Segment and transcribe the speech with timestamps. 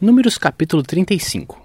[0.00, 1.60] Números capítulo 35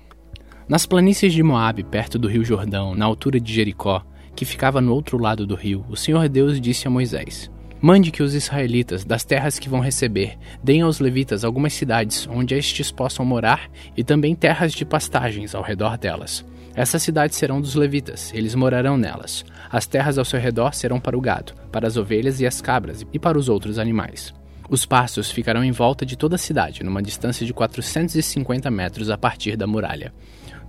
[0.68, 4.04] Nas planícies de Moabe, perto do rio Jordão, na altura de Jericó,
[4.36, 8.24] que ficava no outro lado do rio, o Senhor Deus disse a Moisés: Mande que
[8.24, 13.24] os israelitas, das terras que vão receber, deem aos levitas algumas cidades onde estes possam
[13.24, 16.44] morar e também terras de pastagens ao redor delas.
[16.74, 19.46] Essas cidades serão dos levitas, eles morarão nelas.
[19.70, 23.06] As terras ao seu redor serão para o gado, para as ovelhas e as cabras
[23.14, 24.34] e para os outros animais.
[24.70, 29.18] Os pastos ficarão em volta de toda a cidade, numa distância de 450 metros a
[29.18, 30.14] partir da muralha.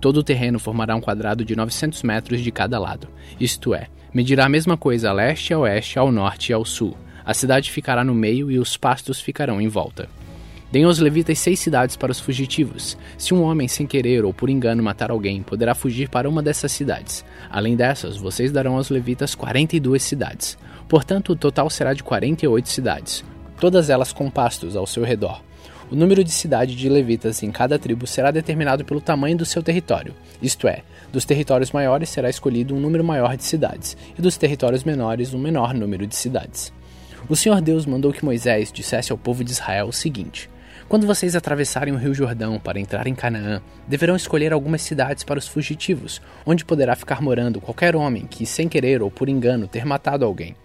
[0.01, 3.07] Todo o terreno formará um quadrado de 900 metros de cada lado,
[3.39, 6.95] isto é, medirá a mesma coisa a leste, a oeste, ao norte e ao sul.
[7.23, 10.09] A cidade ficará no meio e os pastos ficarão em volta.
[10.71, 12.97] Deem aos levitas seis cidades para os fugitivos.
[13.17, 16.71] Se um homem sem querer ou por engano matar alguém, poderá fugir para uma dessas
[16.71, 17.23] cidades.
[17.49, 20.57] Além dessas, vocês darão aos levitas 42 cidades.
[20.89, 23.23] Portanto, o total será de 48 cidades
[23.59, 25.41] todas elas com pastos ao seu redor.
[25.91, 29.61] O número de cidades de levitas em cada tribo será determinado pelo tamanho do seu
[29.61, 34.35] território, isto é, dos territórios maiores será escolhido um número maior de cidades, e dos
[34.35, 36.73] territórios menores um menor número de cidades.
[37.29, 40.49] O Senhor Deus mandou que Moisés dissesse ao povo de Israel o seguinte:
[40.87, 45.39] Quando vocês atravessarem o rio Jordão para entrar em Canaã, deverão escolher algumas cidades para
[45.39, 49.85] os fugitivos, onde poderá ficar morando qualquer homem que, sem querer ou por engano, ter
[49.85, 50.55] matado alguém.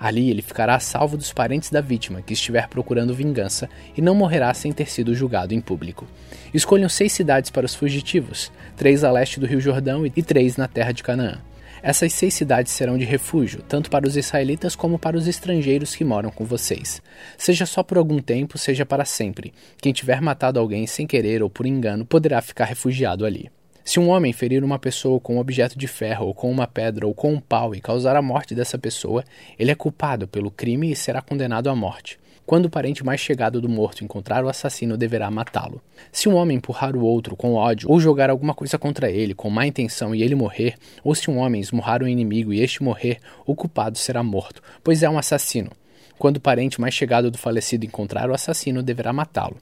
[0.00, 4.54] Ali ele ficará salvo dos parentes da vítima que estiver procurando vingança e não morrerá
[4.54, 6.06] sem ter sido julgado em público.
[6.54, 10.66] Escolham seis cidades para os fugitivos, três a leste do Rio Jordão e três na
[10.66, 11.38] terra de Canaã.
[11.82, 16.04] Essas seis cidades serão de refúgio, tanto para os israelitas como para os estrangeiros que
[16.04, 17.02] moram com vocês.
[17.36, 19.52] Seja só por algum tempo, seja para sempre.
[19.80, 23.50] Quem tiver matado alguém sem querer ou por engano poderá ficar refugiado ali.
[23.90, 27.08] Se um homem ferir uma pessoa com um objeto de ferro, ou com uma pedra,
[27.08, 29.24] ou com um pau e causar a morte dessa pessoa,
[29.58, 32.16] ele é culpado pelo crime e será condenado à morte.
[32.46, 35.82] Quando o parente mais chegado do morto encontrar o assassino, deverá matá-lo.
[36.12, 39.50] Se um homem empurrar o outro com ódio ou jogar alguma coisa contra ele com
[39.50, 43.18] má intenção e ele morrer, ou se um homem esmurrar um inimigo e este morrer,
[43.44, 45.72] o culpado será morto, pois é um assassino.
[46.20, 49.56] Quando o parente mais chegado do falecido encontrar o assassino, deverá matá-lo.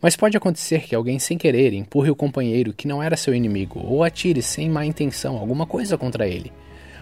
[0.00, 3.78] Mas pode acontecer que alguém sem querer empurre o companheiro que não era seu inimigo
[3.78, 6.52] ou atire sem má intenção alguma coisa contra ele.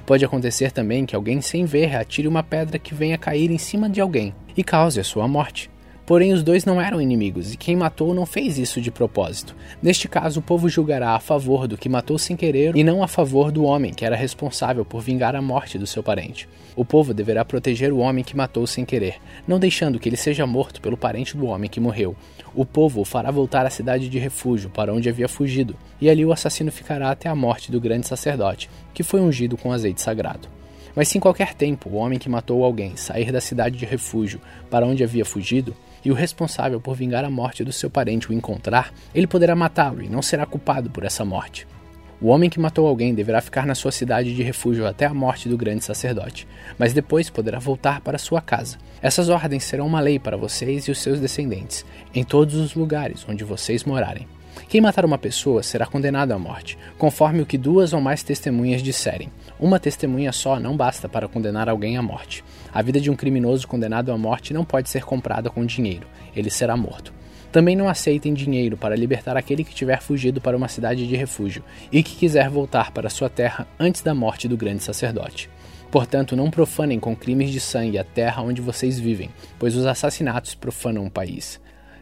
[0.04, 3.88] Pode acontecer também que alguém sem ver atire uma pedra que venha cair em cima
[3.88, 5.70] de alguém e cause a sua morte.
[6.10, 9.54] Porém, os dois não eram inimigos, e quem matou não fez isso de propósito.
[9.80, 13.06] Neste caso, o povo julgará a favor do que matou sem querer e não a
[13.06, 16.48] favor do homem que era responsável por vingar a morte do seu parente.
[16.74, 20.44] O povo deverá proteger o homem que matou sem querer, não deixando que ele seja
[20.48, 22.16] morto pelo parente do homem que morreu.
[22.56, 26.26] O povo o fará voltar à cidade de refúgio, para onde havia fugido, e ali
[26.26, 30.48] o assassino ficará até a morte do grande sacerdote, que foi ungido com azeite sagrado.
[30.92, 34.40] Mas se em qualquer tempo o homem que matou alguém sair da cidade de refúgio
[34.68, 35.72] para onde havia fugido,
[36.04, 40.02] e o responsável por vingar a morte do seu parente o encontrar, ele poderá matá-lo
[40.02, 41.66] e não será culpado por essa morte.
[42.20, 45.48] O homem que matou alguém deverá ficar na sua cidade de refúgio até a morte
[45.48, 46.46] do grande sacerdote,
[46.78, 48.76] mas depois poderá voltar para sua casa.
[49.00, 51.84] Essas ordens serão uma lei para vocês e os seus descendentes,
[52.14, 54.28] em todos os lugares onde vocês morarem.
[54.70, 58.80] Quem matar uma pessoa será condenado à morte, conforme o que duas ou mais testemunhas
[58.80, 59.28] disserem.
[59.58, 62.44] Uma testemunha só não basta para condenar alguém à morte.
[62.72, 66.48] A vida de um criminoso condenado à morte não pode ser comprada com dinheiro, ele
[66.50, 67.12] será morto.
[67.50, 71.64] Também não aceitem dinheiro para libertar aquele que tiver fugido para uma cidade de refúgio
[71.90, 75.50] e que quiser voltar para sua terra antes da morte do grande sacerdote.
[75.90, 80.54] Portanto, não profanem com crimes de sangue a terra onde vocês vivem, pois os assassinatos
[80.54, 81.60] profanam o país.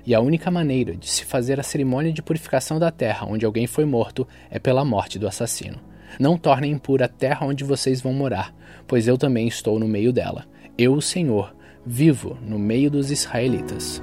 [0.09, 3.67] E a única maneira de se fazer a cerimônia de purificação da terra onde alguém
[3.67, 5.79] foi morto é pela morte do assassino.
[6.19, 8.55] Não tornem impura a terra onde vocês vão morar,
[8.87, 10.47] pois eu também estou no meio dela.
[10.79, 11.55] Eu, o Senhor,
[11.85, 14.03] vivo no meio dos israelitas.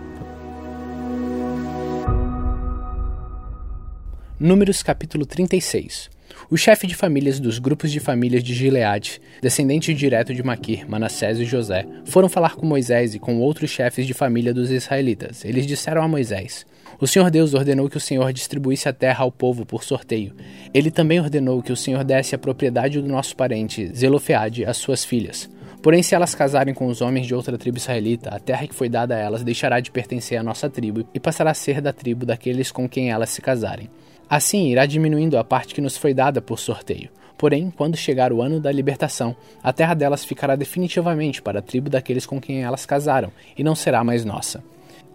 [4.40, 6.14] Números capítulo 36
[6.50, 11.40] o chefe de famílias dos grupos de famílias de Gileade, descendente direto de Maquir, Manassés
[11.40, 15.44] e José, foram falar com Moisés e com outros chefes de família dos israelitas.
[15.44, 16.66] Eles disseram a Moisés:
[17.00, 20.34] O Senhor Deus ordenou que o Senhor distribuísse a terra ao povo por sorteio.
[20.74, 25.04] Ele também ordenou que o Senhor desse a propriedade do nosso parente Zelofeade às suas
[25.04, 25.50] filhas.
[25.82, 28.90] Porém, se elas casarem com os homens de outra tribo israelita, a terra que foi
[28.90, 32.26] dada a elas deixará de pertencer à nossa tribo e passará a ser da tribo
[32.26, 33.88] daqueles com quem elas se casarem.
[34.30, 37.10] Assim irá diminuindo a parte que nos foi dada por sorteio.
[37.38, 41.90] Porém, quando chegar o ano da libertação, a terra delas ficará definitivamente para a tribo
[41.90, 44.64] daqueles com quem elas casaram, e não será mais nossa.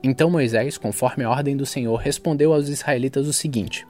[0.03, 3.87] Então Moisés, conforme a ordem do Senhor, respondeu aos israelitas o seguinte: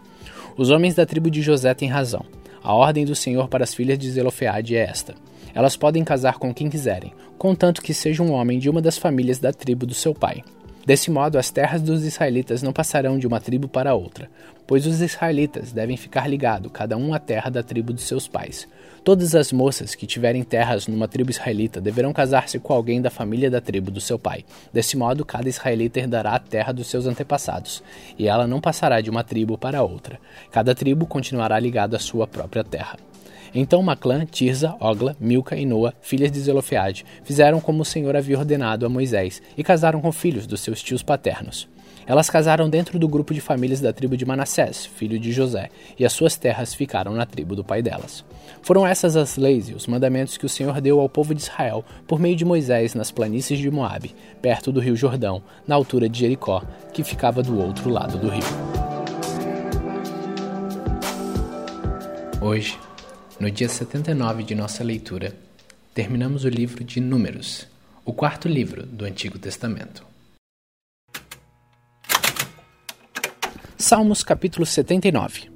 [0.56, 2.24] Os homens da tribo de José têm razão.
[2.62, 5.14] A ordem do Senhor para as filhas de Zelofeade é esta:
[5.54, 9.38] Elas podem casar com quem quiserem, contanto que seja um homem de uma das famílias
[9.38, 10.42] da tribo do seu pai.
[10.84, 14.30] Desse modo, as terras dos israelitas não passarão de uma tribo para outra,
[14.66, 18.66] pois os israelitas devem ficar ligados, cada um à terra da tribo de seus pais.
[19.04, 23.50] Todas as moças que tiverem terras numa tribo israelita deverão casar-se com alguém da família
[23.50, 24.44] da tribo do seu pai.
[24.72, 27.82] Desse modo, cada israelita herdará a terra dos seus antepassados,
[28.18, 30.18] e ela não passará de uma tribo para outra.
[30.50, 32.96] Cada tribo continuará ligada à sua própria terra.
[33.54, 38.38] Então Maclã, Tirza, Ogla, Milca e Noa, filhas de Zelofeade, fizeram como o Senhor havia
[38.38, 41.68] ordenado a Moisés e casaram com filhos dos seus tios paternos.
[42.06, 45.68] Elas casaram dentro do grupo de famílias da tribo de Manassés, filho de José,
[45.98, 48.24] e as suas terras ficaram na tribo do pai delas.
[48.62, 51.84] Foram essas as leis e os mandamentos que o Senhor deu ao povo de Israel
[52.08, 56.18] por meio de Moisés nas planícies de Moabe, perto do rio Jordão, na altura de
[56.18, 56.62] Jericó,
[56.92, 58.42] que ficava do outro lado do rio.
[62.40, 62.76] Hoje,
[63.40, 65.34] no dia 79 de nossa leitura,
[65.94, 67.66] terminamos o livro de Números,
[68.04, 70.04] o quarto livro do Antigo Testamento.
[73.78, 75.50] Salmos capítulo 79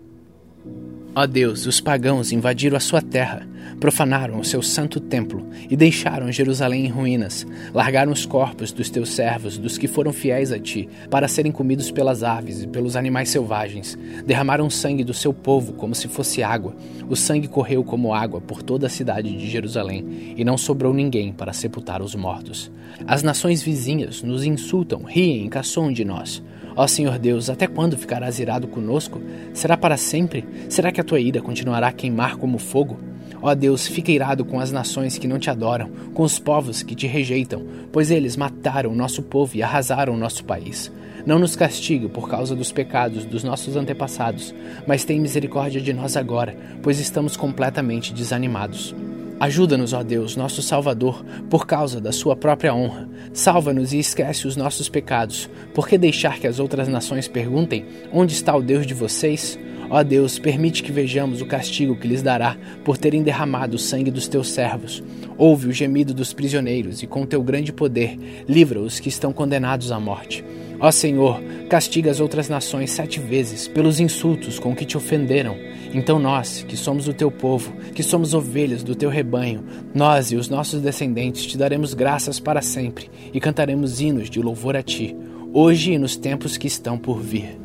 [1.15, 3.47] Ó Deus, os pagãos invadiram a sua terra,
[3.85, 7.47] profanaram o seu santo templo e deixaram Jerusalém em ruínas.
[7.75, 11.91] Largaram os corpos dos teus servos, dos que foram fiéis a ti, para serem comidos
[11.91, 13.99] pelas aves e pelos animais selvagens.
[14.25, 16.75] Derramaram sangue do seu povo como se fosse água.
[17.11, 21.31] O sangue correu como água por toda a cidade de Jerusalém, e não sobrou ninguém
[21.31, 22.73] para sepultar os mortos.
[23.07, 26.43] As nações vizinhas nos insultam, riem e caçoam de nós.
[26.75, 29.21] Ó Senhor Deus, até quando ficarás irado conosco?
[29.53, 30.43] Será para sempre?
[30.71, 32.99] Será que a tua ira continuará a queimar como fogo?
[33.47, 36.95] Ó Deus, fica irado com as nações que não te adoram, com os povos que
[36.95, 37.63] te rejeitam,
[37.93, 40.91] pois eles mataram o nosso povo e arrasaram o nosso país.
[41.27, 44.55] Não nos castigue por causa dos pecados dos nossos antepassados,
[44.87, 48.95] mas tem misericórdia de nós agora, pois estamos completamente desanimados.
[49.39, 53.07] Ajuda-nos, ó Deus, nosso Salvador, por causa da Sua própria honra.
[53.35, 55.51] Salva-nos e esquece os nossos pecados.
[55.75, 59.59] Por que deixar que as outras nações perguntem: onde está o Deus de vocês?
[59.91, 64.11] Ó Deus, permite que vejamos o castigo que lhes dará por terem derramado o sangue
[64.11, 65.03] dos teus servos.
[65.37, 69.93] Ouve o gemido dos prisioneiros e, com teu grande poder, livra os que estão condenados
[69.93, 70.45] à morte.
[70.81, 75.57] Ó Senhor, castiga as outras nações sete vezes pelos insultos com que te ofenderam.
[75.93, 79.65] Então nós, que somos o teu povo, que somos ovelhas do teu rebanho,
[79.95, 84.77] nós e os nossos descendentes te daremos graças para sempre e cantaremos hinos de louvor
[84.77, 85.17] a ti,
[85.53, 87.64] hoje e nos tempos que estão por vir.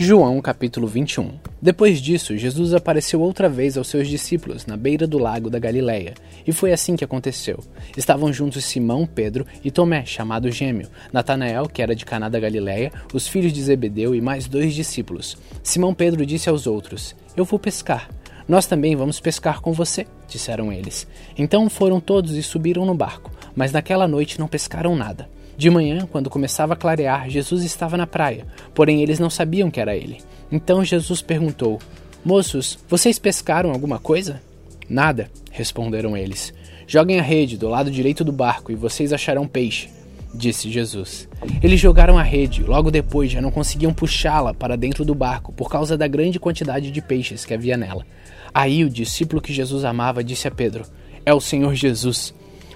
[0.00, 5.18] João capítulo 21 Depois disso, Jesus apareceu outra vez aos seus discípulos na beira do
[5.18, 6.14] lago da Galileia,
[6.46, 7.58] e foi assim que aconteceu.
[7.96, 12.92] Estavam juntos Simão, Pedro e Tomé, chamado Gêmeo, Natanael, que era de Caná da Galileia,
[13.12, 15.36] os filhos de Zebedeu e mais dois discípulos.
[15.64, 18.08] Simão Pedro disse aos outros: Eu vou pescar.
[18.46, 21.08] Nós também vamos pescar com você, disseram eles.
[21.36, 25.28] Então foram todos e subiram no barco, mas naquela noite não pescaram nada.
[25.58, 29.80] De manhã, quando começava a clarear, Jesus estava na praia, porém eles não sabiam que
[29.80, 30.18] era ele.
[30.52, 31.80] Então Jesus perguntou:
[32.24, 34.40] Moços, vocês pescaram alguma coisa?
[34.88, 36.54] Nada, responderam eles.
[36.86, 39.88] Joguem a rede do lado direito do barco e vocês acharão peixe,
[40.32, 41.28] disse Jesus.
[41.60, 45.68] Eles jogaram a rede, logo depois já não conseguiam puxá-la para dentro do barco por
[45.68, 48.06] causa da grande quantidade de peixes que havia nela.
[48.54, 50.84] Aí o discípulo que Jesus amava disse a Pedro:
[51.26, 52.32] É o Senhor Jesus.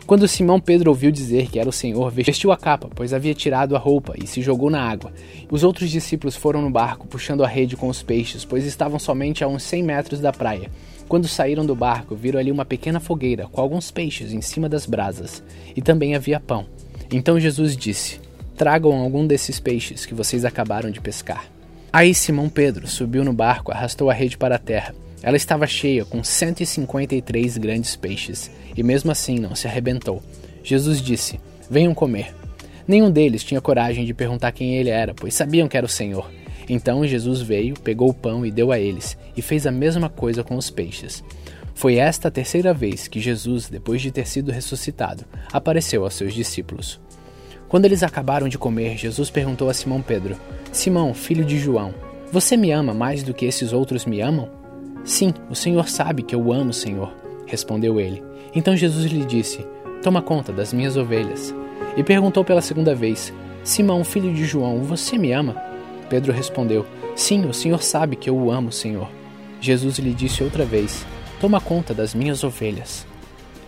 [0.07, 3.77] Quando Simão Pedro ouviu dizer que era o Senhor, vestiu a capa, pois havia tirado
[3.77, 5.13] a roupa, e se jogou na água.
[5.51, 9.45] Os outros discípulos foram no barco, puxando a rede com os peixes, pois estavam somente
[9.45, 10.71] a uns 100 metros da praia.
[11.09, 14.87] Quando saíram do barco, viram ali uma pequena fogueira com alguns peixes em cima das
[14.87, 15.43] brasas,
[15.75, 16.67] e também havia pão.
[17.11, 18.21] Então Jesus disse:
[18.57, 21.47] Tragam algum desses peixes que vocês acabaram de pescar.
[21.93, 26.05] Aí Simão Pedro subiu no barco, arrastou a rede para a terra ela estava cheia
[26.05, 30.23] com 153 grandes peixes, e mesmo assim não se arrebentou.
[30.65, 31.39] Jesus disse:
[31.71, 32.35] Venham comer.
[32.87, 36.29] Nenhum deles tinha coragem de perguntar quem ele era, pois sabiam que era o Senhor.
[36.69, 40.43] Então Jesus veio, pegou o pão e deu a eles, e fez a mesma coisa
[40.43, 41.23] com os peixes.
[41.75, 46.35] Foi esta a terceira vez que Jesus, depois de ter sido ressuscitado, apareceu aos seus
[46.35, 47.01] discípulos.
[47.69, 50.37] Quando eles acabaram de comer, Jesus perguntou a Simão Pedro:
[50.73, 51.95] Simão, filho de João,
[52.31, 54.62] você me ama mais do que esses outros me amam?
[55.05, 57.13] Sim, o Senhor sabe que eu o amo, Senhor,
[57.47, 58.23] respondeu ele.
[58.55, 59.67] Então Jesus lhe disse:
[60.03, 61.55] Toma conta das minhas ovelhas.
[61.97, 63.33] E perguntou pela segunda vez:
[63.65, 65.57] Simão, filho de João, você me ama?
[66.09, 69.09] Pedro respondeu: Sim, o Senhor sabe que eu o amo, Senhor.
[69.61, 71.05] Jesus lhe disse outra vez:
[71.41, 73.07] Toma conta das minhas ovelhas.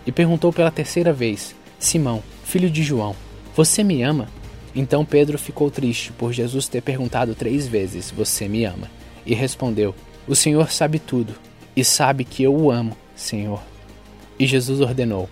[0.06, 3.16] E perguntou pela terceira vez: Simão, filho de João,
[3.56, 4.28] você me ama?
[4.74, 8.88] Então Pedro ficou triste por Jesus ter perguntado três vezes: Você me ama?
[9.26, 9.94] E respondeu:
[10.26, 11.34] o Senhor sabe tudo.
[11.76, 13.60] e sabe que eu o amo, Senhor.
[14.38, 15.28] E Jesus ordenou: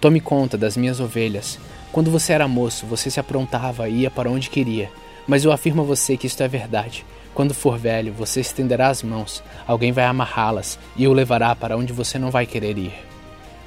[0.00, 1.58] Tome conta das minhas ovelhas.
[1.90, 4.90] Quando você era moço, você se aprontava e ia para onde queria.
[5.26, 7.04] Mas eu afirmo a você que isto é verdade.
[7.34, 11.92] Quando for velho, você estenderá as mãos, alguém vai amarrá-las e o levará para onde
[11.92, 12.94] você não vai querer ir.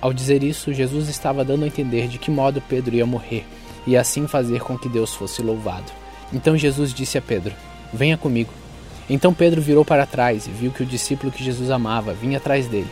[0.01, 3.45] Ao dizer isso, Jesus estava dando a entender de que modo Pedro ia morrer
[3.85, 5.91] e assim fazer com que Deus fosse louvado.
[6.31, 7.53] Então Jesus disse a Pedro:
[7.93, 8.58] Venha comigo.
[9.09, 12.67] Então Pedro virou para trás e viu que o discípulo que Jesus amava vinha atrás
[12.67, 12.89] dele.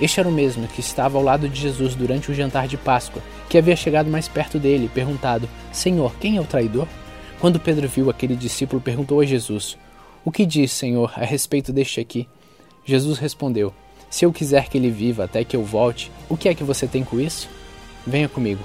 [0.00, 3.22] Este era o mesmo que estava ao lado de Jesus durante o jantar de Páscoa,
[3.50, 6.88] que havia chegado mais perto dele e perguntado: Senhor, quem é o traidor?
[7.38, 9.76] Quando Pedro viu aquele discípulo, perguntou a Jesus:
[10.24, 12.26] O que diz, Senhor, a respeito deste aqui?
[12.82, 13.74] Jesus respondeu:
[14.08, 16.86] Se eu quiser que ele viva até que eu volte, o que é que você
[16.86, 17.46] tem com isso?
[18.06, 18.64] Venha comigo.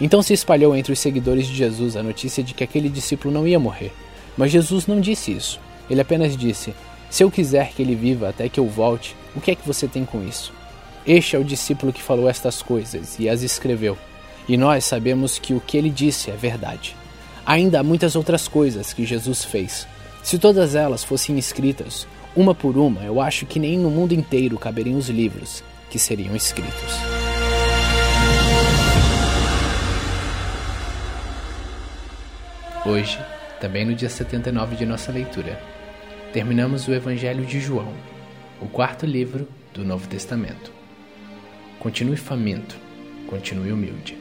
[0.00, 3.46] Então se espalhou entre os seguidores de Jesus a notícia de que aquele discípulo não
[3.46, 3.92] ia morrer.
[4.34, 5.60] Mas Jesus não disse isso.
[5.90, 6.72] Ele apenas disse:
[7.10, 9.88] Se eu quiser que ele viva até que eu volte, o que é que você
[9.88, 10.52] tem com isso?
[11.06, 13.98] Este é o discípulo que falou estas coisas e as escreveu.
[14.48, 16.96] E nós sabemos que o que ele disse é verdade.
[17.44, 19.86] Ainda há muitas outras coisas que Jesus fez.
[20.22, 22.06] Se todas elas fossem escritas,
[22.36, 26.36] uma por uma, eu acho que nem no mundo inteiro caberiam os livros que seriam
[26.36, 26.94] escritos.
[32.86, 33.18] Hoje,
[33.60, 35.60] também no dia 79 de nossa leitura,
[36.32, 37.92] terminamos o Evangelho de João,
[38.60, 40.72] o quarto livro do Novo Testamento.
[41.80, 42.76] Continue faminto,
[43.26, 44.16] continue humilde.